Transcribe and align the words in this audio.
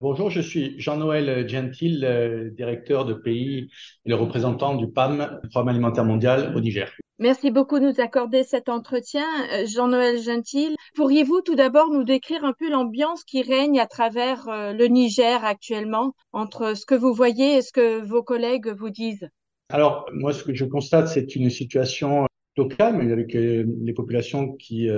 Bonjour, 0.00 0.30
je 0.30 0.40
suis 0.40 0.78
Jean-Noël 0.78 1.48
Gentil, 1.48 2.04
directeur 2.52 3.04
de 3.04 3.14
pays 3.14 3.68
et 4.06 4.08
le 4.08 4.14
représentant 4.14 4.76
du 4.76 4.88
PAM, 4.88 5.40
Programme 5.50 5.70
alimentaire 5.70 6.04
mondial 6.04 6.52
au 6.54 6.60
Niger. 6.60 6.92
Merci 7.18 7.50
beaucoup 7.50 7.80
de 7.80 7.86
nous 7.86 8.00
accorder 8.00 8.44
cet 8.44 8.68
entretien. 8.68 9.26
Euh, 9.52 9.66
Jean-Noël 9.66 10.22
Gentil, 10.22 10.76
pourriez-vous 10.94 11.40
tout 11.40 11.56
d'abord 11.56 11.90
nous 11.90 12.04
décrire 12.04 12.44
un 12.44 12.52
peu 12.56 12.70
l'ambiance 12.70 13.24
qui 13.24 13.42
règne 13.42 13.80
à 13.80 13.86
travers 13.86 14.48
euh, 14.48 14.72
le 14.72 14.86
Niger 14.86 15.44
actuellement, 15.44 16.12
entre 16.32 16.76
ce 16.76 16.86
que 16.86 16.94
vous 16.94 17.12
voyez 17.12 17.56
et 17.56 17.62
ce 17.62 17.72
que 17.72 18.00
vos 18.00 18.22
collègues 18.22 18.68
vous 18.68 18.90
disent? 18.90 19.28
Alors, 19.68 20.06
moi, 20.12 20.32
ce 20.32 20.44
que 20.44 20.54
je 20.54 20.64
constate, 20.64 21.08
c'est 21.08 21.34
une 21.34 21.50
situation 21.50 22.26
plutôt 22.54 22.68
calme, 22.76 23.00
avec 23.00 23.34
euh, 23.34 23.64
les 23.82 23.92
populations 23.94 24.52
qui 24.52 24.88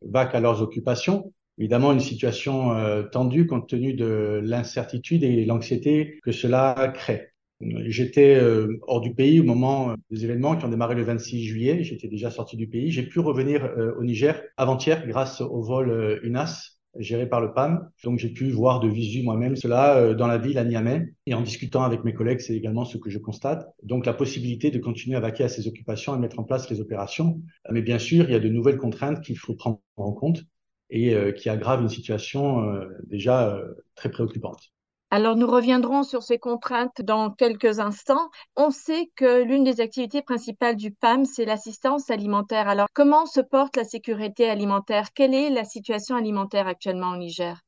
vaquent 0.00 0.34
à 0.34 0.40
leurs 0.40 0.62
occupations 0.62 1.30
évidemment 1.58 1.92
une 1.92 2.00
situation 2.00 2.72
euh, 2.72 3.02
tendue 3.02 3.46
compte 3.46 3.68
tenu 3.68 3.94
de 3.94 4.40
l'incertitude 4.44 5.22
et 5.22 5.44
l'anxiété 5.44 6.18
que 6.22 6.32
cela 6.32 6.92
crée. 6.94 7.30
J'étais 7.60 8.34
euh, 8.34 8.78
hors 8.82 9.00
du 9.00 9.14
pays 9.14 9.40
au 9.40 9.44
moment 9.44 9.90
euh, 9.90 9.94
des 10.10 10.24
événements 10.24 10.56
qui 10.56 10.66
ont 10.66 10.68
démarré 10.68 10.94
le 10.94 11.04
26 11.04 11.44
juillet. 11.44 11.82
J'étais 11.82 12.08
déjà 12.08 12.30
sorti 12.30 12.56
du 12.56 12.68
pays. 12.68 12.90
J'ai 12.90 13.04
pu 13.04 13.18
revenir 13.20 13.70
au 13.98 14.04
Niger 14.04 14.42
avant-hier 14.58 15.06
grâce 15.06 15.40
au 15.40 15.62
vol 15.62 16.20
UNAS 16.22 16.72
géré 16.98 17.26
par 17.28 17.42
le 17.42 17.52
PAM. 17.52 17.90
Donc 18.04 18.18
j'ai 18.18 18.30
pu 18.30 18.50
voir 18.50 18.80
de 18.80 18.88
visu 18.88 19.22
moi-même 19.22 19.54
cela 19.56 20.14
dans 20.14 20.26
la 20.26 20.38
ville 20.38 20.58
à 20.58 20.64
Niamey. 20.64 21.14
Et 21.26 21.34
en 21.34 21.40
discutant 21.42 21.82
avec 21.82 22.04
mes 22.04 22.12
collègues, 22.12 22.40
c'est 22.40 22.54
également 22.54 22.84
ce 22.84 22.98
que 22.98 23.08
je 23.10 23.18
constate. 23.18 23.66
Donc 23.82 24.04
la 24.06 24.14
possibilité 24.14 24.70
de 24.70 24.78
continuer 24.78 25.16
à 25.16 25.20
vaquer 25.20 25.44
à 25.44 25.48
ces 25.48 25.66
occupations 25.66 26.14
et 26.14 26.18
mettre 26.18 26.38
en 26.38 26.44
place 26.44 26.70
les 26.70 26.80
opérations. 26.80 27.40
Mais 27.70 27.82
bien 27.82 27.98
sûr, 27.98 28.24
il 28.28 28.32
y 28.32 28.36
a 28.36 28.40
de 28.40 28.48
nouvelles 28.48 28.78
contraintes 28.78 29.22
qu'il 29.22 29.38
faut 29.38 29.54
prendre 29.54 29.80
en 29.96 30.12
compte 30.12 30.42
et 30.90 31.14
euh, 31.14 31.32
qui 31.32 31.48
aggrave 31.48 31.82
une 31.82 31.88
situation 31.88 32.62
euh, 32.62 32.86
déjà 33.06 33.48
euh, 33.48 33.74
très 33.94 34.10
préoccupante. 34.10 34.72
Alors, 35.10 35.36
nous 35.36 35.46
reviendrons 35.46 36.02
sur 36.02 36.22
ces 36.22 36.38
contraintes 36.38 37.00
dans 37.00 37.30
quelques 37.30 37.78
instants. 37.78 38.28
On 38.56 38.70
sait 38.70 39.08
que 39.14 39.44
l'une 39.44 39.62
des 39.62 39.80
activités 39.80 40.20
principales 40.20 40.74
du 40.74 40.90
PAM, 40.90 41.24
c'est 41.24 41.44
l'assistance 41.44 42.10
alimentaire. 42.10 42.68
Alors, 42.68 42.88
comment 42.92 43.24
se 43.24 43.40
porte 43.40 43.76
la 43.76 43.84
sécurité 43.84 44.48
alimentaire? 44.48 45.12
Quelle 45.14 45.32
est 45.32 45.50
la 45.50 45.64
situation 45.64 46.16
alimentaire 46.16 46.66
actuellement 46.66 47.12
au 47.12 47.16
Niger? 47.16 47.60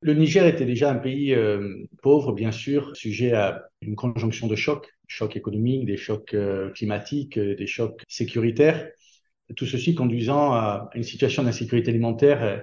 Le 0.00 0.14
Niger 0.14 0.44
était 0.44 0.64
déjà 0.64 0.90
un 0.90 0.96
pays 0.96 1.36
pauvre, 2.02 2.32
bien 2.32 2.50
sûr, 2.50 2.96
sujet 2.96 3.32
à 3.32 3.62
une 3.80 3.94
conjonction 3.94 4.48
de 4.48 4.56
chocs, 4.56 4.92
chocs 5.06 5.36
économiques, 5.36 5.86
des 5.86 5.96
chocs 5.96 6.34
climatiques, 6.74 7.38
des 7.38 7.66
chocs 7.68 8.02
sécuritaires 8.08 8.88
tout 9.56 9.66
ceci 9.66 9.94
conduisant 9.94 10.52
à 10.52 10.90
une 10.94 11.02
situation 11.02 11.42
d'insécurité 11.42 11.90
alimentaire 11.90 12.42
euh, 12.42 12.58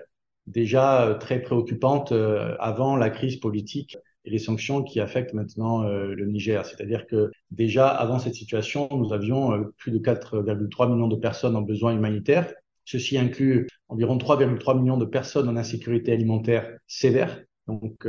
déjà 0.48 1.06
euh, 1.06 1.14
très 1.16 1.42
préoccupante 1.42 2.12
euh, 2.12 2.56
avant 2.59 2.96
la 2.96 3.09
crise 3.09 3.38
politique 3.38 3.98
et 4.26 4.30
les 4.31 4.40
sanctions 4.40 4.84
qui 4.84 5.00
affectent 5.00 5.34
maintenant 5.34 5.84
le 5.84 6.26
Niger. 6.26 6.66
C'est-à-dire 6.66 7.08
que 7.08 7.31
déjà 7.52 7.88
avant 7.88 8.20
cette 8.20 8.36
situation, 8.36 8.90
nous 8.92 9.14
avions 9.14 9.72
plus 9.78 9.92
de 9.92 9.98
4,3 9.98 10.92
millions 10.92 11.08
de 11.08 11.16
personnes 11.16 11.56
en 11.56 11.62
besoin 11.62 11.96
humanitaire. 11.96 12.54
Ceci 12.84 13.18
inclut 13.18 13.70
environ 13.88 14.18
3,3 14.18 14.78
millions 14.78 14.98
de 14.98 15.06
personnes 15.06 15.48
en 15.48 15.56
insécurité 15.56 16.12
alimentaire 16.12 16.70
sévère, 16.86 17.42
donc 17.66 18.06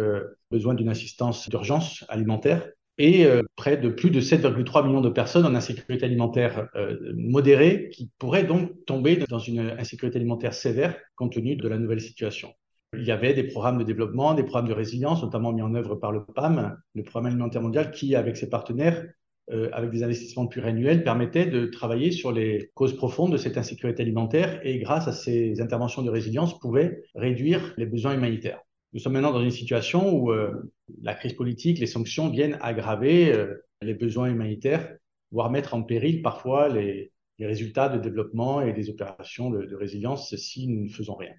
besoin 0.51 0.75
d'une 0.75 0.89
assistance 0.89 1.49
d'urgence 1.49 2.05
alimentaire 2.09 2.69
et 3.01 3.25
euh, 3.25 3.43
près 3.57 3.79
de 3.79 3.89
plus 3.89 4.11
de 4.11 4.21
7,3 4.21 4.87
millions 4.87 5.01
de 5.01 5.09
personnes 5.09 5.47
en 5.47 5.55
insécurité 5.55 6.05
alimentaire 6.05 6.69
euh, 6.77 6.99
modérée 7.17 7.89
qui 7.89 8.11
pourraient 8.19 8.45
donc 8.45 8.73
tomber 8.85 9.17
dans 9.17 9.39
une 9.39 9.75
insécurité 9.79 10.19
alimentaire 10.19 10.53
sévère 10.53 10.95
compte 11.17 11.33
tenu 11.33 11.57
de 11.57 11.67
la 11.67 11.79
nouvelle 11.79 12.03
situation. 12.03 12.53
Il 12.95 13.05
y 13.05 13.11
avait 13.11 13.33
des 13.33 13.45
programmes 13.45 13.79
de 13.79 13.85
développement, 13.85 14.35
des 14.35 14.43
programmes 14.43 14.69
de 14.69 14.75
résilience, 14.75 15.23
notamment 15.23 15.51
mis 15.51 15.63
en 15.63 15.75
œuvre 15.75 15.95
par 15.95 16.13
le 16.13 16.27
PAM, 16.27 16.77
le 16.95 17.03
Programme 17.03 17.27
alimentaire 17.27 17.63
mondial, 17.63 17.91
qui, 17.91 18.15
avec 18.17 18.37
ses 18.37 18.51
partenaires, 18.51 19.03
euh, 19.51 19.71
avec 19.73 19.91
des 19.91 20.03
investissements 20.03 20.47
pluriannuels, 20.47 21.03
permettait 21.03 21.47
de 21.47 21.67
travailler 21.67 22.11
sur 22.11 22.33
les 22.33 22.71
causes 22.75 22.95
profondes 22.95 23.33
de 23.33 23.39
cette 23.39 23.57
insécurité 23.57 24.03
alimentaire 24.03 24.61
et, 24.63 24.79
grâce 24.79 25.09
à 25.09 25.13
ces 25.13 25.63
interventions 25.63 26.03
de 26.03 26.11
résilience, 26.11 26.59
pouvait 26.59 27.03
réduire 27.15 27.73
les 27.79 27.87
besoins 27.87 28.13
humanitaires. 28.13 28.61
Nous 28.93 28.99
sommes 28.99 29.13
maintenant 29.13 29.33
dans 29.33 29.43
une 29.43 29.53
situation 29.53 30.13
où 30.13 30.33
euh, 30.33 30.73
la 31.03 31.15
crise 31.15 31.35
politique, 31.35 31.79
les 31.79 31.87
sanctions 31.87 32.29
viennent 32.29 32.59
aggraver 32.61 33.33
euh, 33.33 33.65
les 33.83 33.95
besoins 33.95 34.29
humanitaires, 34.29 34.97
voire 35.31 35.51
mettre 35.51 35.75
en 35.75 35.83
péril 35.83 36.23
parfois 36.23 36.69
les, 36.69 37.13
résultats 37.39 37.89
de 37.89 37.99
développement 37.99 38.61
et 38.61 38.75
des 38.75 38.91
opérations 38.91 39.49
de, 39.49 39.75
résilience 39.75 40.37
si 40.37 40.69
nous 40.69 40.85
ne 40.85 40.91
faisons 40.91 41.15
rien. 41.15 41.33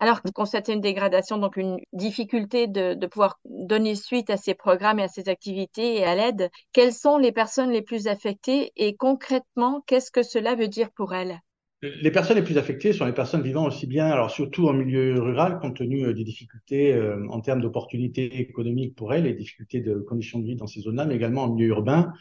Alors, 0.00 0.20
vous 0.24 0.32
constatez 0.32 0.72
une 0.72 0.80
dégradation, 0.80 1.36
donc 1.36 1.58
une 1.58 1.76
difficulté 1.92 2.68
de, 2.68 2.94
de, 2.94 3.06
pouvoir 3.06 3.38
donner 3.44 3.94
suite 3.94 4.30
à 4.30 4.38
ces 4.38 4.54
programmes 4.54 4.98
et 4.98 5.02
à 5.02 5.08
ces 5.08 5.28
activités 5.28 5.98
et 5.98 6.04
à 6.04 6.14
l'aide. 6.14 6.48
Quelles 6.72 6.94
sont 6.94 7.18
les 7.18 7.32
personnes 7.32 7.70
les 7.70 7.82
plus 7.82 8.06
affectées 8.06 8.72
et 8.76 8.96
concrètement, 8.96 9.82
qu'est-ce 9.86 10.10
que 10.10 10.22
cela 10.22 10.54
veut 10.54 10.68
dire 10.68 10.90
pour 10.90 11.12
elles? 11.12 11.38
Les 11.82 12.12
personnes 12.12 12.36
les 12.36 12.44
plus 12.44 12.58
affectées 12.58 12.92
sont 12.92 13.06
les 13.06 13.12
personnes 13.12 13.42
vivant 13.42 13.66
aussi 13.66 13.86
bien, 13.86 14.06
alors 14.06 14.30
surtout 14.30 14.68
en 14.68 14.72
milieu 14.72 15.20
rural, 15.20 15.58
compte 15.58 15.76
tenu 15.76 16.04
euh, 16.04 16.14
des 16.14 16.22
difficultés 16.22 16.92
euh, 16.92 17.26
en 17.28 17.40
termes 17.40 17.60
d'opportunités 17.60 18.40
économiques 18.40 18.94
pour 18.94 19.12
elles, 19.12 19.24
les 19.24 19.34
difficultés 19.34 19.80
de 19.80 19.96
conditions 19.96 20.38
de 20.38 20.46
vie 20.46 20.54
dans 20.56 20.68
ces 20.68 20.80
zones-là, 20.80 21.06
mais 21.06 21.16
également 21.16 21.42
en 21.42 21.52
milieu 21.52 21.68
urbain, 21.68 22.12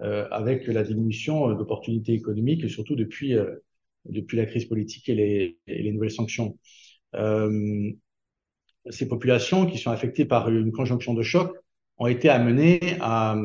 euh, 0.00 0.26
avec 0.30 0.66
la 0.66 0.82
diminution 0.82 1.52
d'opportunités 1.54 2.12
économiques, 2.12 2.68
surtout 2.68 2.96
depuis, 2.96 3.36
depuis 4.06 4.36
la 4.36 4.46
crise 4.46 4.64
politique 4.64 5.08
et 5.08 5.14
les, 5.14 5.58
et 5.68 5.82
les 5.82 5.92
nouvelles 5.92 6.10
sanctions. 6.10 6.58
ces 8.90 9.08
populations 9.08 9.66
qui 9.66 9.78
sont 9.78 9.92
affectées 9.92 10.24
par 10.24 10.50
une 10.50 10.72
conjonction 10.72 11.14
de 11.14 11.22
chocs 11.22 11.56
ont 11.98 12.08
été 12.08 12.28
amenées 12.28 12.96
à 13.00 13.36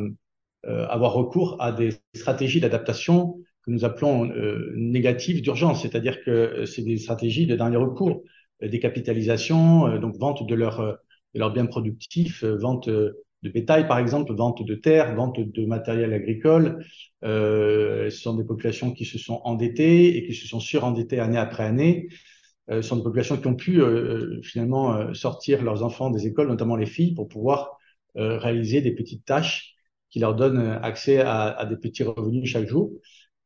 avoir 0.63 1.13
recours 1.13 1.61
à 1.61 1.71
des 1.71 1.93
stratégies 2.15 2.59
d'adaptation 2.59 3.37
nous 3.69 3.85
appelons 3.85 4.29
euh, 4.29 4.73
négatives 4.75 5.41
d'urgence, 5.41 5.83
c'est-à-dire 5.83 6.21
que 6.23 6.31
euh, 6.31 6.65
c'est 6.65 6.81
des 6.81 6.97
stratégies 6.97 7.45
de 7.45 7.55
dernier 7.55 7.77
recours, 7.77 8.23
euh, 8.63 8.67
décapitalisation, 8.67 9.99
donc 9.99 10.17
vente 10.17 10.45
de, 10.47 10.55
leur, 10.55 10.81
de 10.81 11.39
leurs 11.39 11.53
biens 11.53 11.67
productifs, 11.67 12.43
vente 12.43 12.89
de 12.89 13.49
bétail 13.49 13.87
par 13.87 13.99
exemple, 13.99 14.33
vente 14.33 14.65
de 14.65 14.75
terres, 14.75 15.15
vente 15.15 15.39
de 15.39 15.65
matériel 15.65 16.13
agricole. 16.13 16.83
ce 17.23 18.09
sont 18.09 18.33
des 18.33 18.43
populations 18.43 18.91
qui 18.91 19.05
se 19.05 19.17
sont 19.17 19.39
endettées 19.45 20.17
et 20.17 20.25
qui 20.25 20.33
se 20.33 20.47
sont 20.47 20.59
surendettées 20.59 21.19
année 21.19 21.37
après 21.37 21.63
année. 21.63 22.09
ce 22.69 22.81
sont 22.81 22.97
des 22.97 23.03
populations 23.03 23.37
qui 23.37 23.47
ont 23.47 23.55
pu 23.55 23.81
finalement 24.43 25.13
sortir 25.13 25.63
leurs 25.63 25.83
enfants 25.83 26.09
des 26.09 26.27
écoles, 26.27 26.49
notamment 26.49 26.75
les 26.75 26.85
filles, 26.85 27.13
pour 27.13 27.29
pouvoir 27.29 27.77
réaliser 28.15 28.81
des 28.81 28.91
petites 28.91 29.23
tâches 29.23 29.75
qui 30.09 30.19
leur 30.19 30.35
donnent 30.35 30.77
accès 30.81 31.21
à 31.21 31.65
des 31.69 31.77
petits 31.77 32.03
revenus 32.03 32.49
chaque 32.49 32.67
jour. 32.67 32.91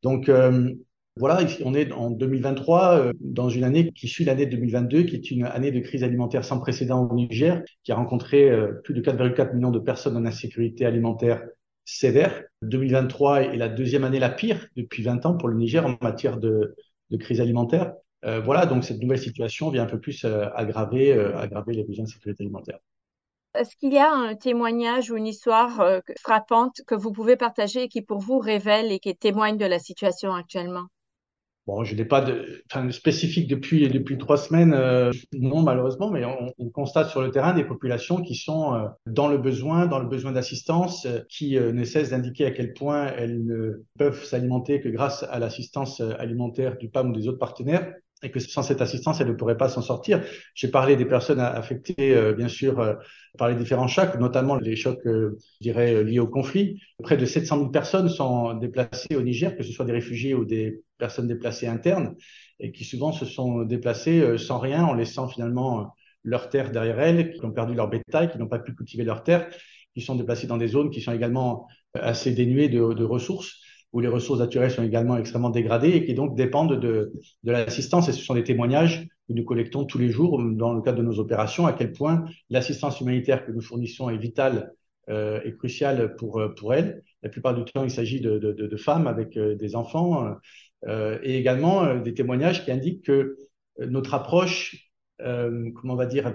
Donc 0.04 0.28
euh, 0.28 0.70
voilà, 1.16 1.40
on 1.64 1.74
est 1.74 1.90
en 1.90 2.10
2023, 2.10 2.98
euh, 2.98 3.12
dans 3.20 3.48
une 3.48 3.64
année 3.64 3.90
qui 3.92 4.06
suit 4.06 4.24
l'année 4.24 4.44
2022, 4.46 5.04
qui 5.04 5.16
est 5.16 5.30
une 5.30 5.44
année 5.44 5.72
de 5.72 5.80
crise 5.80 6.04
alimentaire 6.04 6.44
sans 6.44 6.60
précédent 6.60 7.08
au 7.08 7.14
Niger, 7.14 7.62
qui 7.82 7.90
a 7.90 7.96
rencontré 7.96 8.50
euh, 8.50 8.72
plus 8.84 8.92
de 8.92 9.00
4,4 9.00 9.54
millions 9.54 9.70
de 9.70 9.78
personnes 9.78 10.16
en 10.18 10.26
insécurité 10.26 10.84
alimentaire 10.84 11.42
sévère. 11.86 12.44
2023 12.62 13.42
est 13.44 13.56
la 13.56 13.68
deuxième 13.70 14.04
année 14.04 14.18
la 14.18 14.30
pire 14.30 14.68
depuis 14.76 15.02
20 15.02 15.24
ans 15.24 15.36
pour 15.36 15.48
le 15.48 15.56
Niger 15.56 15.86
en 15.86 15.96
matière 16.02 16.36
de, 16.38 16.76
crise 17.20 17.40
alimentaire. 17.40 17.92
voilà, 18.44 18.66
donc 18.66 18.82
cette 18.82 19.00
nouvelle 19.00 19.20
situation 19.20 19.70
vient 19.70 19.84
un 19.84 19.86
peu 19.86 20.00
plus 20.00 20.24
aggraver, 20.24 21.12
aggraver 21.12 21.74
les 21.74 21.84
besoins 21.84 22.06
de 22.06 22.08
sécurité 22.10 22.42
alimentaire. 22.42 22.80
Est-ce 23.54 23.76
qu'il 23.76 23.92
y 23.92 23.98
a 23.98 24.10
un 24.12 24.34
témoignage 24.34 25.12
ou 25.12 25.16
une 25.16 25.28
histoire 25.28 25.80
euh, 25.80 26.00
frappante 26.20 26.80
que 26.88 26.96
vous 26.96 27.12
pouvez 27.12 27.36
partager 27.36 27.88
qui 27.88 28.02
pour 28.02 28.18
vous 28.18 28.38
révèle 28.38 28.90
et 28.90 28.98
qui 28.98 29.14
témoigne 29.14 29.56
de 29.56 29.64
la 29.64 29.78
situation 29.78 30.34
actuellement? 30.34 30.86
Bon, 31.66 31.82
je 31.84 31.94
n'ai 31.94 32.04
pas 32.04 32.20
de 32.20 32.62
spécifique 32.90 33.48
depuis 33.48 33.88
depuis 33.88 34.18
trois 34.18 34.36
semaines, 34.36 34.74
euh, 34.74 35.12
non 35.32 35.62
malheureusement, 35.62 36.10
mais 36.10 36.22
on, 36.24 36.68
constate 36.70 37.08
sur 37.08 37.22
le 37.22 37.30
terrain 37.30 37.54
des 37.54 37.64
populations 37.64 38.20
qui 38.20 38.34
sont 38.34 38.74
euh, 38.74 38.86
dans 39.06 39.28
le 39.28 39.38
besoin, 39.38 39.86
dans 39.86 40.00
le 40.00 40.08
besoin 40.08 40.32
d'assistance, 40.32 41.06
qui 41.30 41.56
ne 41.56 41.84
cessent 41.84 42.10
d'indiquer 42.10 42.44
à 42.46 42.50
quel 42.50 42.74
point 42.74 43.06
elles 43.16 43.46
ne 43.46 43.84
peuvent 43.96 44.22
s'alimenter 44.24 44.82
que 44.82 44.90
grâce 44.90 45.22
à 45.22 45.38
l'assistance 45.38 46.00
alimentaire 46.00 46.76
du 46.76 46.90
PAM 46.90 47.10
ou 47.10 47.12
des 47.14 47.28
autres 47.28 47.38
partenaires 47.38 47.94
et 48.24 48.30
que 48.30 48.40
sans 48.40 48.62
cette 48.62 48.80
assistance, 48.80 49.20
elle 49.20 49.28
ne 49.28 49.34
pourrait 49.34 49.58
pas 49.58 49.68
s'en 49.68 49.82
sortir. 49.82 50.22
J'ai 50.54 50.68
parlé 50.68 50.96
des 50.96 51.04
personnes 51.04 51.40
affectées, 51.40 52.16
euh, 52.16 52.32
bien 52.32 52.48
sûr, 52.48 52.80
euh, 52.80 52.94
par 53.36 53.48
les 53.48 53.54
différents 53.54 53.86
chocs, 53.86 54.18
notamment 54.18 54.56
les 54.56 54.76
chocs, 54.76 55.06
euh, 55.06 55.38
je 55.60 55.64
dirais, 55.68 56.02
liés 56.02 56.20
au 56.20 56.26
conflit. 56.26 56.80
Près 57.02 57.18
de 57.18 57.26
700 57.26 57.58
000 57.58 57.70
personnes 57.70 58.08
sont 58.08 58.54
déplacées 58.54 59.14
au 59.14 59.20
Niger, 59.20 59.56
que 59.56 59.62
ce 59.62 59.72
soit 59.72 59.84
des 59.84 59.92
réfugiés 59.92 60.34
ou 60.34 60.44
des 60.44 60.82
personnes 60.96 61.28
déplacées 61.28 61.66
internes, 61.66 62.14
et 62.58 62.72
qui 62.72 62.84
souvent 62.84 63.12
se 63.12 63.26
sont 63.26 63.62
déplacées 63.62 64.38
sans 64.38 64.58
rien, 64.58 64.84
en 64.84 64.94
laissant 64.94 65.28
finalement 65.28 65.94
leurs 66.22 66.48
terres 66.48 66.70
derrière 66.70 66.98
elles, 67.00 67.32
qui 67.32 67.44
ont 67.44 67.50
perdu 67.50 67.74
leur 67.74 67.88
bétail, 67.88 68.30
qui 68.30 68.38
n'ont 68.38 68.48
pas 68.48 68.58
pu 68.58 68.74
cultiver 68.74 69.04
leurs 69.04 69.22
terres, 69.22 69.48
qui 69.92 70.00
sont 70.00 70.14
déplacées 70.14 70.46
dans 70.46 70.56
des 70.56 70.68
zones 70.68 70.90
qui 70.90 71.02
sont 71.02 71.12
également 71.12 71.68
assez 71.94 72.32
dénuées 72.32 72.68
de, 72.68 72.94
de 72.94 73.04
ressources 73.04 73.60
où 73.94 74.00
les 74.00 74.08
ressources 74.08 74.40
naturelles 74.40 74.72
sont 74.72 74.82
également 74.82 75.16
extrêmement 75.16 75.50
dégradées 75.50 75.90
et 75.90 76.04
qui 76.04 76.14
donc 76.14 76.36
dépendent 76.36 76.78
de, 76.78 77.12
de 77.44 77.52
l'assistance. 77.52 78.08
Et 78.08 78.12
ce 78.12 78.22
sont 78.22 78.34
des 78.34 78.42
témoignages 78.42 79.06
que 79.28 79.32
nous 79.32 79.44
collectons 79.44 79.84
tous 79.84 79.98
les 79.98 80.10
jours 80.10 80.42
dans 80.42 80.74
le 80.74 80.82
cadre 80.82 80.98
de 80.98 81.04
nos 81.04 81.20
opérations, 81.20 81.64
à 81.64 81.72
quel 81.72 81.92
point 81.92 82.24
l'assistance 82.50 83.00
humanitaire 83.00 83.46
que 83.46 83.52
nous 83.52 83.62
fournissons 83.62 84.10
est 84.10 84.18
vitale 84.18 84.72
euh, 85.08 85.40
et 85.44 85.54
cruciale 85.54 86.16
pour, 86.16 86.42
pour 86.56 86.74
elles. 86.74 87.04
La 87.22 87.28
plupart 87.28 87.54
du 87.54 87.64
temps, 87.64 87.84
il 87.84 87.90
s'agit 87.90 88.20
de, 88.20 88.38
de, 88.38 88.76
femmes 88.76 89.06
avec 89.06 89.38
des 89.38 89.76
enfants 89.76 90.34
euh, 90.88 91.18
et 91.22 91.38
également 91.38 91.94
des 91.94 92.14
témoignages 92.14 92.64
qui 92.64 92.72
indiquent 92.72 93.04
que 93.04 93.36
notre 93.78 94.12
approche, 94.12 94.90
comment 95.18 95.94
on 95.94 95.96
va 95.96 96.06
dire, 96.06 96.34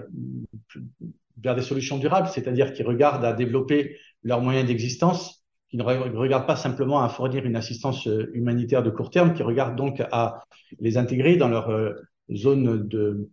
vers 1.42 1.54
des 1.54 1.62
solutions 1.62 1.98
durables, 1.98 2.28
c'est-à-dire 2.28 2.72
qui 2.72 2.82
regardent 2.82 3.24
à 3.24 3.34
développer 3.34 3.98
leurs 4.22 4.40
moyens 4.40 4.66
d'existence, 4.66 5.39
qui 5.70 5.76
ne 5.76 5.84
regardent 5.84 6.46
pas 6.46 6.56
simplement 6.56 7.00
à 7.00 7.08
fournir 7.08 7.44
une 7.46 7.56
assistance 7.56 8.06
euh, 8.08 8.30
humanitaire 8.34 8.82
de 8.82 8.90
court 8.90 9.10
terme, 9.10 9.34
qui 9.34 9.42
regardent 9.42 9.76
donc 9.76 10.02
à 10.10 10.42
les 10.80 10.98
intégrer 10.98 11.36
dans 11.36 11.48
leur 11.48 11.70
euh, 11.70 11.92
zone 12.34 12.88
de, 12.88 13.30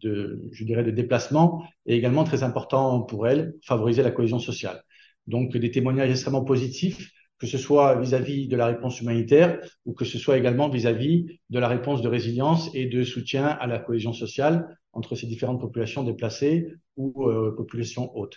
de, 0.00 0.48
je 0.52 0.64
dirais, 0.64 0.84
de 0.84 0.92
déplacement, 0.92 1.64
et 1.86 1.96
également 1.96 2.22
très 2.22 2.44
important 2.44 3.02
pour 3.02 3.26
elles, 3.26 3.54
favoriser 3.64 4.02
la 4.02 4.12
cohésion 4.12 4.38
sociale. 4.38 4.82
Donc 5.26 5.56
des 5.56 5.70
témoignages 5.70 6.10
extrêmement 6.10 6.44
positifs, 6.44 7.10
que 7.38 7.46
ce 7.46 7.58
soit 7.58 7.98
vis-à-vis 7.98 8.46
de 8.46 8.56
la 8.56 8.66
réponse 8.66 9.00
humanitaire 9.00 9.58
ou 9.84 9.92
que 9.92 10.04
ce 10.04 10.18
soit 10.18 10.36
également 10.36 10.68
vis-à-vis 10.68 11.40
de 11.48 11.58
la 11.58 11.68
réponse 11.68 12.02
de 12.02 12.08
résilience 12.08 12.70
et 12.74 12.86
de 12.86 13.02
soutien 13.02 13.46
à 13.46 13.66
la 13.66 13.78
cohésion 13.78 14.12
sociale 14.12 14.76
entre 14.92 15.14
ces 15.16 15.26
différentes 15.26 15.60
populations 15.60 16.04
déplacées 16.04 16.68
ou 16.96 17.28
euh, 17.28 17.54
populations 17.56 18.14
hautes. 18.16 18.36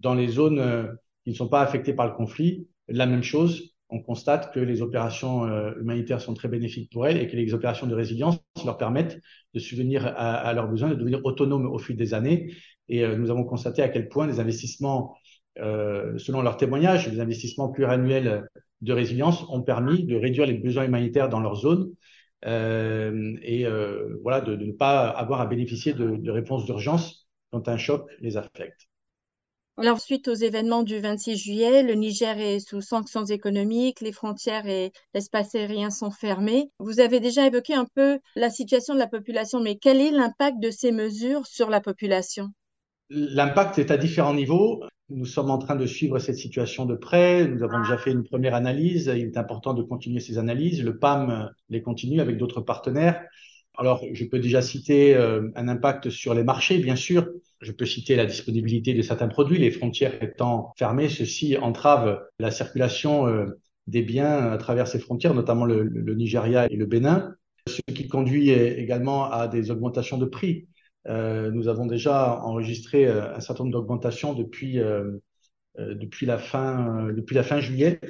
Dans 0.00 0.14
les 0.14 0.28
zones 0.28 0.88
qui 1.24 1.30
ne 1.30 1.34
sont 1.34 1.48
pas 1.48 1.62
affectées 1.62 1.94
par 1.94 2.06
le 2.06 2.12
conflit, 2.12 2.68
la 2.88 3.06
même 3.06 3.22
chose. 3.22 3.74
On 3.90 4.00
constate 4.00 4.52
que 4.52 4.60
les 4.60 4.82
opérations 4.82 5.44
euh, 5.44 5.72
humanitaires 5.80 6.20
sont 6.20 6.34
très 6.34 6.48
bénéfiques 6.48 6.90
pour 6.92 7.06
elles 7.06 7.18
et 7.18 7.28
que 7.28 7.36
les 7.36 7.54
opérations 7.54 7.86
de 7.86 7.94
résilience 7.94 8.38
leur 8.64 8.76
permettent 8.76 9.20
de 9.52 9.60
subvenir 9.60 10.06
à, 10.16 10.52
leurs 10.52 10.68
besoins, 10.68 10.90
de 10.90 10.94
devenir 10.94 11.20
autonomes 11.24 11.66
au 11.66 11.78
fil 11.78 11.96
des 11.96 12.14
années. 12.14 12.52
Et 12.88 13.06
nous 13.16 13.30
avons 13.30 13.44
constaté 13.44 13.82
à 13.82 13.88
quel 13.88 14.08
point 14.08 14.26
les 14.26 14.40
investissements, 14.40 15.16
selon 15.56 16.42
leurs 16.42 16.56
témoignages, 16.56 17.08
les 17.08 17.20
investissements 17.20 17.68
pluriannuels 17.68 18.48
de 18.80 18.92
résilience 18.92 19.44
ont 19.48 19.62
permis 19.62 20.04
de 20.04 20.16
réduire 20.16 20.46
les 20.46 20.54
besoins 20.54 20.84
humanitaires 20.84 21.28
dans 21.28 21.40
leur 21.40 21.56
zone 21.56 21.92
euh, 22.46 23.36
et 23.42 23.66
euh, 23.66 24.18
voilà, 24.22 24.40
de, 24.40 24.54
ne 24.56 24.72
pas 24.72 25.08
avoir 25.08 25.40
à 25.40 25.46
bénéficier 25.46 25.94
de 25.94 26.30
réponses 26.30 26.64
d'urgence 26.66 27.26
quand 27.50 27.68
un 27.68 27.78
choc 27.78 28.08
les 28.20 28.36
affecte. 28.36 28.88
Alors, 29.76 30.00
suite 30.00 30.28
aux 30.28 30.34
événements 30.34 30.84
du 30.84 31.00
26 31.00 31.36
juillet, 31.36 31.82
le 31.82 31.94
Niger 31.94 32.38
est 32.38 32.60
sous 32.60 32.80
sanctions 32.80 33.24
économiques, 33.24 34.00
les 34.00 34.12
frontières 34.12 34.66
et 34.68 34.92
l'espace 35.14 35.56
aérien 35.56 35.90
sont 35.90 36.12
fermés. 36.12 36.70
Vous 36.78 37.00
avez 37.00 37.18
déjà 37.18 37.44
évoqué 37.44 37.74
un 37.74 37.86
peu 37.94 38.20
la 38.36 38.50
situation 38.50 38.94
de 38.94 39.00
la 39.00 39.08
population, 39.08 39.60
mais 39.60 39.76
quel 39.76 40.00
est 40.00 40.12
l'impact 40.12 40.60
de 40.60 40.70
ces 40.70 40.92
mesures 40.92 41.46
sur 41.48 41.70
la 41.70 41.80
population? 41.80 42.50
L'impact 43.10 43.80
est 43.80 43.90
à 43.90 43.96
différents 43.96 44.34
niveaux. 44.34 44.84
Nous 45.08 45.26
sommes 45.26 45.50
en 45.50 45.58
train 45.58 45.74
de 45.74 45.86
suivre 45.86 46.20
cette 46.20 46.36
situation 46.36 46.86
de 46.86 46.94
près. 46.94 47.46
Nous 47.48 47.64
avons 47.64 47.80
déjà 47.80 47.98
fait 47.98 48.12
une 48.12 48.22
première 48.22 48.54
analyse. 48.54 49.12
Il 49.14 49.24
est 49.24 49.36
important 49.36 49.74
de 49.74 49.82
continuer 49.82 50.20
ces 50.20 50.38
analyses. 50.38 50.84
Le 50.84 50.98
PAM 50.98 51.50
les 51.68 51.82
continue 51.82 52.20
avec 52.20 52.38
d'autres 52.38 52.60
partenaires. 52.60 53.20
Alors, 53.76 54.04
je 54.12 54.24
peux 54.24 54.38
déjà 54.38 54.62
citer 54.62 55.16
euh, 55.16 55.50
un 55.56 55.66
impact 55.66 56.08
sur 56.08 56.32
les 56.34 56.44
marchés, 56.44 56.78
bien 56.78 56.94
sûr. 56.94 57.28
Je 57.60 57.72
peux 57.72 57.86
citer 57.86 58.14
la 58.14 58.26
disponibilité 58.26 58.94
de 58.94 59.02
certains 59.02 59.26
produits. 59.26 59.58
Les 59.58 59.70
frontières 59.72 60.22
étant 60.22 60.72
fermées, 60.78 61.08
ceci 61.08 61.56
entrave 61.56 62.22
la 62.38 62.52
circulation 62.52 63.26
euh, 63.26 63.46
des 63.88 64.02
biens 64.02 64.52
à 64.52 64.58
travers 64.58 64.86
ces 64.86 65.00
frontières, 65.00 65.34
notamment 65.34 65.64
le, 65.64 66.14
Nigeria 66.14 66.66
et 66.70 66.76
le 66.76 66.86
Bénin, 66.86 67.34
ce 67.68 67.80
qui 67.92 68.06
conduit 68.06 68.50
également 68.50 69.30
à 69.30 69.48
des 69.48 69.70
augmentations 69.70 70.18
de 70.18 70.26
prix. 70.26 70.68
Euh, 71.08 71.50
nous 71.50 71.66
avons 71.66 71.86
déjà 71.86 72.40
enregistré 72.42 73.06
un 73.08 73.40
certain 73.40 73.64
nombre 73.64 73.72
d'augmentations 73.72 74.34
depuis, 74.34 74.78
depuis, 75.76 76.26
la 76.26 76.38
fin, 76.38 77.08
depuis 77.12 77.34
la 77.34 77.42
fin 77.42 77.60
juillet, 77.60 78.00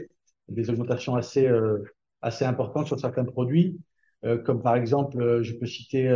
des 0.49 0.69
augmentations 0.71 1.17
assez, 1.17 1.49
assez 2.23 2.45
importantes 2.45 2.87
sur 2.87 3.01
certains 3.01 3.25
produits, 3.25 3.79
comme 4.45 4.63
par 4.63 4.77
exemple, 4.77 5.43
je 5.43 5.53
peux 5.55 5.67
citer, 5.67 6.09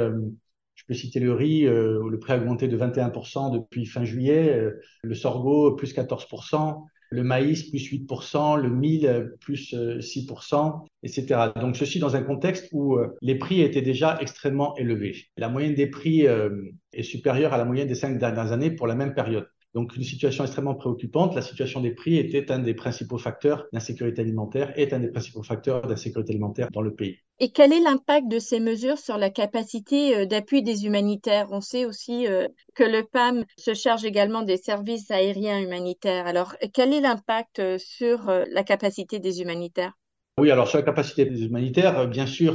je 0.75 0.84
peux 0.87 0.94
citer 0.94 1.20
le 1.20 1.32
riz, 1.32 1.62
le 1.62 2.19
prix 2.19 2.32
a 2.32 2.37
augmenté 2.38 2.69
de 2.69 2.76
21% 2.76 3.52
depuis 3.52 3.87
fin 3.87 4.05
juillet, 4.05 4.72
le 5.02 5.14
sorgho 5.14 5.75
plus 5.76 5.94
14%, 5.94 6.84
le 7.10 7.22
maïs 7.22 7.69
plus 7.70 7.90
8%, 7.90 8.60
le 8.60 8.69
mil 8.69 9.32
plus 9.40 9.75
6%, 9.75 10.84
etc. 11.02 11.52
Donc 11.60 11.76
ceci 11.76 11.99
dans 11.99 12.16
un 12.16 12.22
contexte 12.22 12.69
où 12.72 12.96
euh, 12.96 13.16
les 13.22 13.37
prix 13.37 13.62
étaient 13.62 13.82
déjà 13.82 14.19
extrêmement 14.20 14.76
élevés. 14.76 15.26
La 15.37 15.49
moyenne 15.49 15.75
des 15.75 15.87
prix 15.87 16.26
euh, 16.26 16.50
est 16.93 17.02
supérieure 17.02 17.52
à 17.54 17.58
la 17.58 17.64
moyenne 17.64 17.88
des 17.88 17.94
cinq 17.94 18.19
dernières 18.19 18.52
années 18.52 18.70
pour 18.70 18.87
la 18.87 18.94
même 18.94 19.14
période. 19.14 19.49
Donc 19.75 19.97
une 19.97 20.03
situation 20.03 20.44
extrêmement 20.44 20.75
préoccupante. 20.75 21.35
La 21.35 21.43
situation 21.43 21.81
des 21.81 21.91
prix 21.91 22.17
était 22.17 22.50
un 22.50 22.59
des 22.59 22.75
principaux 22.75 23.19
facteurs 23.19 23.67
d'insécurité 23.73 24.23
alimentaire, 24.23 24.73
est 24.79 24.93
un 24.93 25.00
des 25.00 25.09
principaux 25.09 25.43
facteurs 25.43 25.82
d'insécurité 25.82 26.32
alimentaire 26.32 26.69
dans 26.73 26.81
le 26.81 26.94
pays. 26.94 27.19
Et 27.41 27.50
quel 27.50 27.73
est 27.73 27.81
l'impact 27.81 28.29
de 28.29 28.38
ces 28.38 28.59
mesures 28.59 28.99
sur 28.99 29.19
la 29.19 29.31
capacité 29.31 30.17
euh, 30.17 30.26
d'appui 30.26 30.62
des 30.62 30.87
humanitaires? 30.87 31.47
On 31.50 31.61
sait 31.61 31.85
aussi 31.85 32.26
euh, 32.26 32.49
que 32.75 32.82
le 32.82 33.05
PAM 33.05 33.44
se 33.56 33.75
charge 33.75 34.05
également 34.05 34.43
des 34.43 34.56
services 34.56 35.11
aériens 35.11 35.61
humanitaires. 35.61 36.26
Alors, 36.26 36.56
quel 36.73 36.93
est 36.93 37.00
l'impact 37.00 37.61
euh, 37.61 37.79
sur 37.79 38.31
la 38.50 38.64
capacité 38.64 39.21
des 39.21 39.41
humanitaires? 39.41 39.93
Oui, 40.41 40.50
alors 40.50 40.69
sur 40.69 40.79
la 40.79 40.85
capacité 40.85 41.26
des 41.26 41.44
humanitaires, 41.44 42.06
bien 42.09 42.26
sûr, 42.26 42.55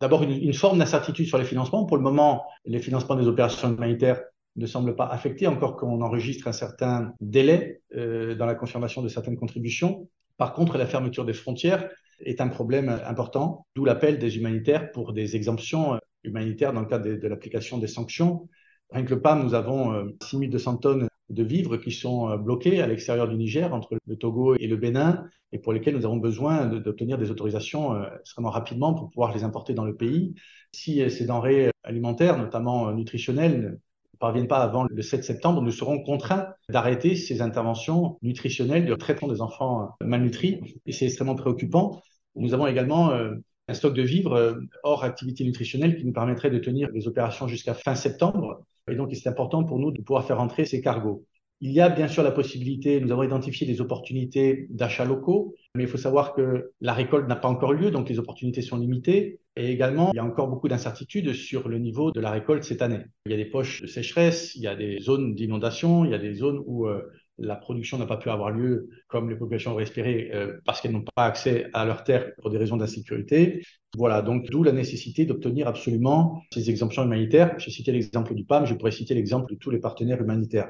d'abord 0.00 0.22
une, 0.22 0.30
une, 0.30 0.54
forme 0.54 0.78
d'incertitude 0.78 1.26
sur 1.26 1.36
les 1.36 1.44
financements. 1.44 1.84
Pour 1.84 1.96
le 1.96 2.02
moment, 2.04 2.44
les 2.64 2.78
financements 2.78 3.16
des 3.16 3.26
opérations 3.26 3.74
humanitaires 3.74 4.20
ne 4.56 4.66
semble 4.66 4.96
pas 4.96 5.06
affecté, 5.06 5.46
encore 5.46 5.76
qu'on 5.76 6.00
enregistre 6.00 6.48
un 6.48 6.52
certain 6.52 7.12
délai 7.20 7.82
euh, 7.96 8.34
dans 8.34 8.46
la 8.46 8.54
confirmation 8.54 9.02
de 9.02 9.08
certaines 9.08 9.36
contributions. 9.36 10.08
Par 10.36 10.52
contre, 10.52 10.78
la 10.78 10.86
fermeture 10.86 11.24
des 11.24 11.32
frontières 11.32 11.88
est 12.20 12.40
un 12.40 12.48
problème 12.48 12.88
important, 13.06 13.66
d'où 13.74 13.84
l'appel 13.84 14.18
des 14.18 14.36
humanitaires 14.36 14.92
pour 14.92 15.12
des 15.12 15.36
exemptions 15.36 15.94
euh, 15.94 15.98
humanitaires 16.24 16.72
dans 16.72 16.80
le 16.80 16.86
cadre 16.86 17.04
de, 17.08 17.28
l'application 17.28 17.78
des 17.78 17.86
sanctions. 17.86 18.48
Rien 18.90 19.04
que 19.04 19.14
le 19.14 19.20
PAM, 19.20 19.42
nous 19.42 19.54
avons 19.54 19.92
euh, 19.92 20.04
6200 20.22 20.78
tonnes 20.78 21.08
de 21.30 21.42
vivres 21.42 21.76
qui 21.76 21.92
sont 21.92 22.28
euh, 22.30 22.36
bloqués 22.36 22.80
à 22.80 22.86
l'extérieur 22.86 23.28
du 23.28 23.36
Niger, 23.36 23.72
entre 23.72 23.96
le 24.06 24.16
Togo 24.16 24.56
et 24.56 24.66
le 24.66 24.76
Bénin, 24.76 25.24
et 25.52 25.58
pour 25.58 25.72
lesquels 25.72 25.96
nous 25.96 26.04
avons 26.04 26.16
besoin 26.16 26.66
d'obtenir 26.66 27.18
des 27.18 27.30
autorisations 27.30 27.94
euh, 27.94 28.04
extrêmement 28.20 28.50
rapidement 28.50 28.94
pour 28.94 29.10
pouvoir 29.10 29.34
les 29.34 29.44
importer 29.44 29.74
dans 29.74 29.84
le 29.84 29.96
pays. 29.96 30.34
Si 30.72 31.08
ces 31.08 31.26
denrées 31.26 31.70
alimentaires, 31.84 32.36
notamment 32.36 32.92
nutritionnelles, 32.92 33.78
parviennent 34.18 34.48
pas 34.48 34.62
avant 34.62 34.84
le 34.88 35.02
7 35.02 35.24
septembre, 35.24 35.62
nous 35.62 35.70
serons 35.70 36.02
contraints 36.02 36.48
d'arrêter 36.68 37.16
ces 37.16 37.42
interventions 37.42 38.18
nutritionnelles 38.22 38.86
de 38.86 38.94
traitement 38.94 39.28
des 39.28 39.40
enfants 39.40 39.94
malnutris. 40.00 40.60
Et 40.86 40.92
c'est 40.92 41.06
extrêmement 41.06 41.34
préoccupant. 41.34 42.02
Nous 42.36 42.54
avons 42.54 42.66
également 42.66 43.10
euh, 43.10 43.34
un 43.68 43.74
stock 43.74 43.94
de 43.94 44.02
vivres 44.02 44.34
euh, 44.34 44.54
hors 44.82 45.04
activité 45.04 45.44
nutritionnelle 45.44 45.96
qui 45.96 46.04
nous 46.04 46.12
permettrait 46.12 46.50
de 46.50 46.58
tenir 46.58 46.88
les 46.92 47.06
opérations 47.08 47.48
jusqu'à 47.48 47.74
fin 47.74 47.94
septembre. 47.94 48.60
Et 48.90 48.96
donc, 48.96 49.14
c'est 49.14 49.28
important 49.28 49.64
pour 49.64 49.78
nous 49.78 49.90
de 49.90 50.02
pouvoir 50.02 50.26
faire 50.26 50.40
entrer 50.40 50.64
ces 50.64 50.80
cargos. 50.80 51.24
Il 51.60 51.72
y 51.72 51.80
a 51.80 51.88
bien 51.88 52.08
sûr 52.08 52.22
la 52.22 52.30
possibilité, 52.30 53.00
nous 53.00 53.10
avons 53.12 53.22
identifié 53.22 53.66
des 53.66 53.80
opportunités 53.80 54.66
d'achats 54.70 55.04
locaux, 55.04 55.54
mais 55.74 55.84
il 55.84 55.88
faut 55.88 55.96
savoir 55.96 56.34
que 56.34 56.72
la 56.80 56.92
récolte 56.92 57.26
n'a 57.28 57.36
pas 57.36 57.48
encore 57.48 57.72
lieu, 57.72 57.90
donc 57.90 58.08
les 58.08 58.18
opportunités 58.18 58.60
sont 58.60 58.76
limitées. 58.76 59.40
Et 59.56 59.70
également, 59.70 60.10
il 60.12 60.16
y 60.16 60.18
a 60.18 60.24
encore 60.24 60.48
beaucoup 60.48 60.68
d'incertitudes 60.68 61.32
sur 61.32 61.68
le 61.68 61.78
niveau 61.78 62.10
de 62.10 62.20
la 62.20 62.32
récolte 62.32 62.64
cette 62.64 62.82
année. 62.82 63.04
Il 63.26 63.32
y 63.32 63.34
a 63.34 63.38
des 63.38 63.44
poches 63.44 63.82
de 63.82 63.86
sécheresse, 63.86 64.54
il 64.56 64.62
y 64.62 64.66
a 64.66 64.74
des 64.74 64.98
zones 65.00 65.34
d'inondation, 65.34 66.04
il 66.04 66.10
y 66.10 66.14
a 66.14 66.18
des 66.18 66.34
zones 66.34 66.60
où 66.66 66.86
euh, 66.86 67.02
la 67.38 67.56
production 67.56 67.98
n'a 67.98 68.06
pas 68.06 68.16
pu 68.16 68.30
avoir 68.30 68.50
lieu 68.50 68.88
comme 69.06 69.30
les 69.30 69.36
populations 69.36 69.72
auraient 69.72 69.84
espéré 69.84 70.30
euh, 70.34 70.58
parce 70.64 70.80
qu'elles 70.80 70.92
n'ont 70.92 71.04
pas 71.14 71.24
accès 71.24 71.68
à 71.72 71.84
leurs 71.84 72.04
terres 72.04 72.32
pour 72.42 72.50
des 72.50 72.58
raisons 72.58 72.76
d'insécurité. 72.76 73.62
Voilà, 73.96 74.22
donc 74.22 74.50
d'où 74.50 74.64
la 74.64 74.72
nécessité 74.72 75.24
d'obtenir 75.24 75.68
absolument 75.68 76.42
ces 76.52 76.68
exemptions 76.68 77.04
humanitaires. 77.04 77.54
J'ai 77.58 77.70
cité 77.70 77.92
l'exemple 77.92 78.34
du 78.34 78.44
PAM, 78.44 78.66
je 78.66 78.74
pourrais 78.74 78.90
citer 78.90 79.14
l'exemple 79.14 79.52
de 79.52 79.58
tous 79.58 79.70
les 79.70 79.78
partenaires 79.78 80.20
humanitaires. 80.20 80.68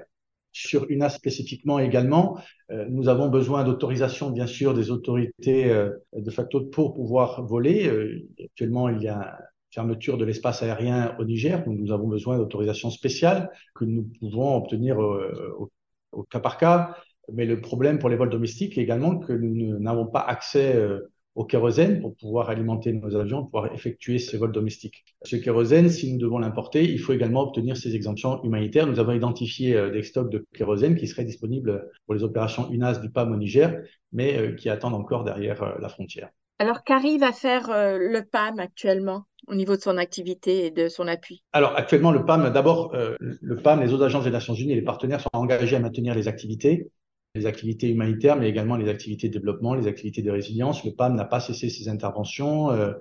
Sur 0.56 0.86
UNA 0.88 1.08
spécifiquement 1.08 1.80
également, 1.80 2.38
euh, 2.70 2.86
nous 2.88 3.08
avons 3.08 3.28
besoin 3.28 3.64
d'autorisation, 3.64 4.30
bien 4.30 4.46
sûr, 4.46 4.72
des 4.72 4.92
autorités 4.92 5.68
euh, 5.68 5.90
de 6.16 6.30
facto 6.30 6.60
pour 6.60 6.94
pouvoir 6.94 7.44
voler. 7.44 7.88
Euh, 7.88 8.24
actuellement, 8.42 8.88
il 8.88 9.02
y 9.02 9.08
a 9.08 9.36
fermeture 9.72 10.16
de 10.16 10.24
l'espace 10.24 10.62
aérien 10.62 11.16
au 11.18 11.24
Niger, 11.24 11.64
donc 11.64 11.76
nous 11.76 11.90
avons 11.90 12.06
besoin 12.06 12.38
d'autorisation 12.38 12.90
spéciale 12.90 13.50
que 13.74 13.84
nous 13.84 14.08
pouvons 14.20 14.54
obtenir 14.54 14.96
au, 14.96 15.72
au, 16.12 16.22
cas 16.22 16.38
par 16.38 16.56
cas. 16.56 16.94
Mais 17.32 17.46
le 17.46 17.60
problème 17.60 17.98
pour 17.98 18.08
les 18.08 18.14
vols 18.14 18.30
domestiques 18.30 18.78
est 18.78 18.82
également 18.82 19.18
que 19.18 19.32
nous 19.32 19.76
n'avons 19.80 20.06
pas 20.06 20.20
accès 20.20 20.80
au 21.34 21.44
kérosène 21.44 22.00
pour 22.00 22.14
pouvoir 22.14 22.50
alimenter 22.50 22.92
nos 22.92 23.16
avions, 23.16 23.42
pour 23.42 23.50
pouvoir 23.50 23.74
effectuer 23.74 24.18
ces 24.18 24.36
vols 24.36 24.52
domestiques. 24.52 25.04
Ce 25.22 25.36
kérosène, 25.36 25.88
si 25.88 26.12
nous 26.12 26.18
devons 26.18 26.38
l'importer, 26.38 26.84
il 26.84 26.98
faut 26.98 27.12
également 27.12 27.42
obtenir 27.42 27.76
ces 27.76 27.94
exemptions 27.96 28.42
humanitaires. 28.42 28.86
Nous 28.86 29.00
avons 29.00 29.12
identifié 29.12 29.76
euh, 29.76 29.90
des 29.90 30.02
stocks 30.02 30.30
de 30.30 30.46
kérosène 30.54 30.96
qui 30.96 31.06
seraient 31.06 31.24
disponibles 31.24 31.90
pour 32.06 32.14
les 32.14 32.22
opérations 32.22 32.70
UNAS 32.70 32.98
du 32.98 33.10
PAM 33.10 33.32
au 33.32 33.36
Niger, 33.36 33.82
mais 34.12 34.36
euh, 34.38 34.52
qui 34.52 34.68
attendent 34.68 34.94
encore 34.94 35.24
derrière 35.24 35.62
euh, 35.62 35.72
la 35.80 35.88
frontière. 35.88 36.30
Alors, 36.60 36.84
qu'arrive 36.84 37.24
à 37.24 37.32
faire 37.32 37.66
le 37.68 38.20
PAM 38.20 38.60
actuellement 38.60 39.24
au 39.46 39.54
niveau 39.54 39.76
de 39.76 39.80
son 39.80 39.96
activité 39.98 40.66
et 40.66 40.70
de 40.70 40.88
son 40.88 41.06
appui? 41.06 41.42
Alors, 41.52 41.76
actuellement, 41.76 42.12
le 42.12 42.24
PAM, 42.24 42.50
d'abord, 42.52 42.94
euh, 42.94 43.16
le 43.20 43.56
PAM, 43.56 43.80
les 43.80 43.92
autres 43.92 44.04
agences 44.04 44.24
des 44.24 44.30
Nations 44.30 44.54
Unies 44.54 44.72
et 44.72 44.76
les 44.76 44.82
partenaires 44.82 45.20
sont 45.20 45.28
engagés 45.32 45.76
à 45.76 45.80
maintenir 45.80 46.14
les 46.14 46.28
activités, 46.28 46.88
les 47.34 47.46
activités 47.46 47.90
humanitaires, 47.90 48.36
mais 48.36 48.48
également 48.48 48.76
les 48.76 48.88
activités 48.88 49.28
de 49.28 49.32
développement, 49.32 49.74
les 49.74 49.86
activités 49.86 50.22
de 50.22 50.30
résilience. 50.30 50.84
Le 50.84 50.92
PAM 50.92 51.14
n'a 51.14 51.24
pas 51.24 51.40
cessé 51.40 51.68
ses 51.68 51.88
interventions. 51.88 52.70
Euh, 52.70 52.92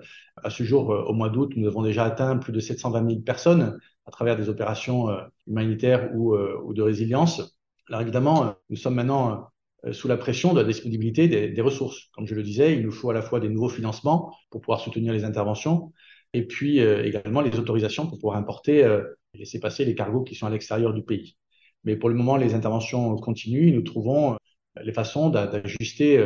à 0.42 0.50
ce 0.50 0.64
jour, 0.64 0.88
au 0.88 1.12
mois 1.12 1.30
d'août, 1.30 1.52
nous 1.56 1.68
avons 1.68 1.82
déjà 1.82 2.04
atteint 2.04 2.36
plus 2.36 2.52
de 2.52 2.60
720 2.60 3.08
000 3.08 3.20
personnes 3.20 3.78
à 4.06 4.10
travers 4.10 4.36
des 4.36 4.48
opérations 4.48 5.08
humanitaires 5.46 6.10
ou, 6.14 6.36
de 6.36 6.82
résilience. 6.82 7.56
Alors 7.88 8.02
évidemment, 8.02 8.56
nous 8.68 8.76
sommes 8.76 8.94
maintenant 8.94 9.48
euh, 9.86 9.92
sous 9.92 10.08
la 10.08 10.16
pression 10.16 10.54
de 10.54 10.60
la 10.60 10.66
disponibilité 10.66 11.28
des, 11.28 11.60
ressources. 11.60 12.08
Comme 12.14 12.26
je 12.26 12.34
le 12.34 12.42
disais, 12.42 12.74
il 12.74 12.82
nous 12.82 12.92
faut 12.92 13.10
à 13.10 13.14
la 13.14 13.22
fois 13.22 13.40
des 13.40 13.48
nouveaux 13.48 13.68
financements 13.68 14.34
pour 14.50 14.60
pouvoir 14.60 14.80
soutenir 14.80 15.12
les 15.12 15.24
interventions 15.24 15.92
et 16.32 16.46
puis 16.46 16.80
euh, 16.80 17.04
également 17.04 17.40
les 17.40 17.58
autorisations 17.58 18.06
pour 18.06 18.18
pouvoir 18.18 18.36
importer 18.36 18.78
et 18.78 18.84
euh, 18.84 19.02
laisser 19.34 19.60
passer 19.60 19.84
les 19.84 19.94
cargos 19.94 20.22
qui 20.22 20.34
sont 20.34 20.46
à 20.46 20.50
l'extérieur 20.50 20.94
du 20.94 21.02
pays. 21.02 21.36
Mais 21.84 21.96
pour 21.96 22.08
le 22.08 22.14
moment, 22.14 22.36
les 22.36 22.54
interventions 22.54 23.16
continuent. 23.16 23.74
Nous 23.74 23.82
trouvons 23.82 24.36
les 24.82 24.92
façons 24.92 25.30
d'ajuster 25.30 26.22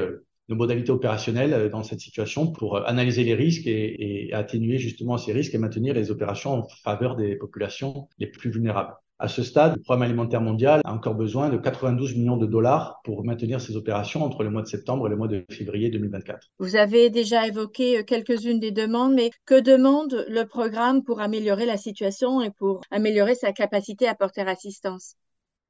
nos 0.49 0.57
modalités 0.57 0.91
opérationnelles 0.91 1.69
dans 1.71 1.83
cette 1.83 2.01
situation 2.01 2.51
pour 2.51 2.87
analyser 2.87 3.25
les 3.25 3.35
risques 3.35 3.67
et, 3.67 4.29
et 4.29 4.33
atténuer 4.33 4.79
justement 4.79 5.19
ces 5.19 5.33
risques 5.33 5.55
et 5.55 5.59
maintenir 5.59 5.95
les 5.95 6.11
opérations 6.11 6.53
en 6.53 6.69
faveur 6.83 7.17
des 7.17 7.37
populations 7.37 8.09
les 8.19 8.27
plus 8.27 8.51
vulnérables. 8.51 8.95
À 9.21 9.27
ce 9.27 9.43
stade, 9.43 9.75
le 9.75 9.83
Programme 9.83 10.03
alimentaire 10.03 10.41
mondial 10.41 10.81
a 10.85 10.93
encore 10.93 11.17
besoin 11.17 11.49
de 11.49 11.57
92 11.57 12.15
millions 12.15 12.37
de 12.37 12.47
dollars 12.47 13.01
pour 13.03 13.25
maintenir 13.25 13.61
ses 13.61 13.75
opérations 13.75 14.23
entre 14.23 14.45
le 14.45 14.51
mois 14.51 14.63
de 14.63 14.69
septembre 14.69 15.09
et 15.09 15.11
le 15.11 15.17
mois 15.17 15.27
de 15.27 15.45
février 15.51 15.91
2024. 15.91 16.47
Vous 16.61 16.77
avez 16.77 17.11
déjà 17.11 17.49
évoqué 17.49 17.99
euh, 17.99 18.03
quelques-unes 18.05 18.61
des 18.61 18.71
demandes, 18.71 19.15
mais 19.15 19.31
que 19.45 19.59
demande 19.61 20.25
le 20.29 20.45
programme 20.45 21.03
pour 21.03 21.21
améliorer 21.21 21.67
la 21.67 21.77
situation 21.77 22.43
et 22.43 22.51
pour 22.53 22.83
améliorer 22.93 23.35
sa 23.35 23.51
capacité 23.51 24.07
à 24.07 24.15
porter 24.15 24.43
assistance? 24.43 25.17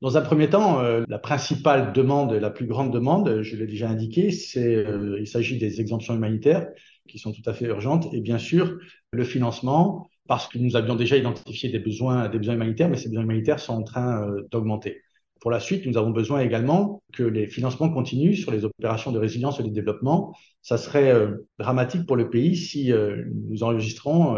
Dans 0.01 0.17
un 0.17 0.21
premier 0.21 0.49
temps, 0.49 0.81
euh, 0.81 1.03
la 1.09 1.19
principale 1.19 1.93
demande, 1.93 2.33
la 2.33 2.51
plus 2.51 2.67
grande 2.67 2.93
demande, 2.93 3.43
je 3.43 3.57
l'ai 3.57 3.67
déjà 3.67 3.89
indiqué, 3.89 4.31
c'est 4.31 4.77
euh, 4.77 5.19
il 5.19 5.27
s'agit 5.27 5.59
des 5.59 5.81
exemptions 5.81 6.15
humanitaires 6.15 6.69
qui 7.09 7.19
sont 7.19 7.33
tout 7.33 7.43
à 7.47 7.53
fait 7.53 7.67
urgentes 7.67 8.07
et 8.13 8.21
bien 8.21 8.39
sûr 8.39 8.79
le 9.11 9.25
financement 9.25 10.09
parce 10.29 10.47
que 10.47 10.59
nous 10.59 10.77
avions 10.77 10.95
déjà 10.95 11.17
identifié 11.17 11.71
des 11.71 11.81
besoins, 11.81 12.29
des 12.29 12.39
besoins 12.39 12.55
humanitaires, 12.55 12.89
mais 12.89 12.97
ces 12.97 13.09
besoins 13.09 13.25
humanitaires 13.25 13.59
sont 13.59 13.73
en 13.73 13.83
train 13.83 14.23
euh, 14.23 14.47
d'augmenter. 14.53 15.01
Pour 15.41 15.51
la 15.51 15.59
suite, 15.59 15.87
nous 15.87 15.97
avons 15.97 16.11
besoin 16.11 16.41
également 16.41 17.03
que 17.13 17.23
les 17.23 17.47
financements 17.47 17.89
continuent 17.89 18.35
sur 18.35 18.53
les 18.53 18.65
opérations 18.65 19.11
de 19.11 19.19
résilience 19.19 19.59
et 19.59 19.63
de 19.63 19.69
développement. 19.69 20.35
Ça 20.63 20.77
serait 20.77 21.13
euh, 21.13 21.49
dramatique 21.59 22.07
pour 22.07 22.17
le 22.17 22.29
pays 22.29 22.57
si 22.57 22.93
nous 23.49 23.63
enregistrons 23.63 24.37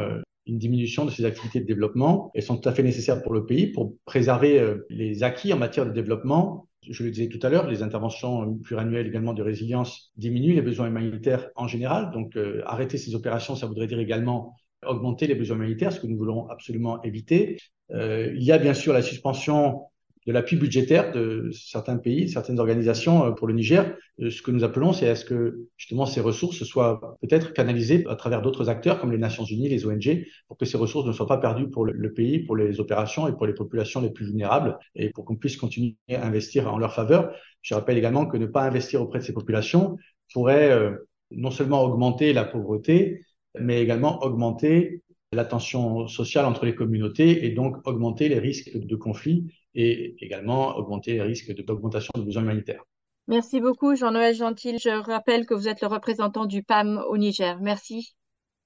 une 0.50 0.59
diminution 0.59 1.04
de 1.04 1.11
ces 1.11 1.25
activités 1.25 1.61
de 1.61 1.66
développement. 1.66 2.30
Elles 2.35 2.42
sont 2.42 2.57
tout 2.57 2.69
à 2.69 2.73
fait 2.73 2.83
nécessaires 2.83 3.23
pour 3.23 3.33
le 3.33 3.47
pays 3.47 3.69
pour 3.69 3.95
préserver 4.04 4.76
les 4.90 5.23
acquis 5.23 5.52
en 5.52 5.59
matière 5.59 5.87
de 5.87 5.92
développement. 5.92 6.69
Je 6.88 7.02
le 7.04 7.11
disais 7.11 7.28
tout 7.28 7.38
à 7.42 7.49
l'heure, 7.49 7.69
les 7.69 7.83
interventions 7.83 8.54
pluriannuelles 8.59 9.07
également 9.07 9.33
de 9.33 9.42
résilience 9.42 10.12
diminuent 10.16 10.54
les 10.54 10.62
besoins 10.62 10.88
humanitaires 10.88 11.49
en 11.54 11.69
général. 11.69 12.11
Donc, 12.12 12.37
arrêter 12.66 12.99
ces 12.99 13.14
opérations, 13.14 13.54
ça 13.54 13.66
voudrait 13.66 13.87
dire 13.87 14.00
également 14.00 14.54
augmenter 14.87 15.26
les 15.26 15.35
besoins 15.35 15.57
humanitaires, 15.57 15.92
ce 15.92 16.00
que 16.00 16.07
nous 16.07 16.16
voulons 16.16 16.49
absolument 16.49 17.02
éviter. 17.02 17.59
Euh, 17.92 18.33
il 18.35 18.42
y 18.42 18.52
a 18.52 18.59
bien 18.59 18.75
sûr 18.75 18.92
la 18.92 19.02
suspension 19.02 19.83
de 20.26 20.32
l'appui 20.32 20.56
budgétaire 20.56 21.12
de 21.12 21.50
certains 21.52 21.96
pays, 21.96 22.28
certaines 22.28 22.58
organisations 22.60 23.26
euh, 23.26 23.30
pour 23.30 23.46
le 23.46 23.54
Niger. 23.54 23.96
Euh, 24.20 24.30
ce 24.30 24.42
que 24.42 24.50
nous 24.50 24.64
appelons, 24.64 24.92
c'est 24.92 25.06
est-ce 25.06 25.24
que 25.24 25.66
justement 25.76 26.06
ces 26.06 26.20
ressources 26.20 26.62
soient 26.64 27.16
peut-être 27.22 27.52
canalisées 27.52 28.04
à 28.08 28.16
travers 28.16 28.42
d'autres 28.42 28.68
acteurs 28.68 29.00
comme 29.00 29.12
les 29.12 29.18
Nations 29.18 29.44
Unies, 29.44 29.68
les 29.68 29.86
ONG, 29.86 30.24
pour 30.48 30.58
que 30.58 30.66
ces 30.66 30.76
ressources 30.76 31.06
ne 31.06 31.12
soient 31.12 31.26
pas 31.26 31.38
perdues 31.38 31.70
pour 31.70 31.86
le, 31.86 32.12
pays, 32.12 32.40
pour 32.40 32.56
les 32.56 32.80
opérations 32.80 33.28
et 33.28 33.32
pour 33.32 33.46
les 33.46 33.54
populations 33.54 34.00
les 34.00 34.10
plus 34.10 34.26
vulnérables, 34.26 34.78
et 34.94 35.10
pour 35.10 35.24
qu'on 35.24 35.36
puisse 35.36 35.56
continuer 35.56 35.96
à 36.10 36.26
investir 36.26 36.72
en 36.72 36.78
leur 36.78 36.94
faveur. 36.94 37.34
Je 37.62 37.74
rappelle 37.74 37.96
également 37.96 38.26
que 38.26 38.36
ne 38.36 38.46
pas 38.46 38.62
investir 38.64 39.00
auprès 39.00 39.20
de 39.20 39.24
ces 39.24 39.32
populations 39.32 39.96
pourrait 40.32 40.92
non 41.30 41.50
seulement 41.50 41.82
augmenter 41.82 42.32
la 42.32 42.44
pauvreté, 42.44 43.22
mais 43.58 43.82
également 43.82 44.22
augmenter 44.22 45.02
la 45.32 45.44
tension 45.44 46.08
sociale 46.08 46.44
entre 46.44 46.64
les 46.66 46.74
communautés 46.74 47.44
et 47.44 47.50
donc 47.50 47.76
augmenter 47.86 48.28
les 48.28 48.38
risques 48.38 48.70
de 48.76 48.96
conflit 48.96 49.46
et 49.74 50.16
également 50.24 50.76
augmenter 50.76 51.14
les 51.14 51.22
risques 51.22 51.54
d'augmentation 51.64 52.12
de 52.16 52.22
besoins 52.22 52.42
humanitaires. 52.42 52.84
Merci 53.28 53.60
beaucoup, 53.60 53.94
Jean-Noël 53.94 54.34
Gentil. 54.34 54.78
Je 54.78 54.90
rappelle 54.90 55.46
que 55.46 55.54
vous 55.54 55.68
êtes 55.68 55.80
le 55.82 55.86
représentant 55.86 56.46
du 56.46 56.62
PAM 56.62 57.02
au 57.08 57.16
Niger. 57.16 57.60
Merci. 57.60 58.14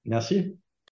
Merci. 0.04 0.56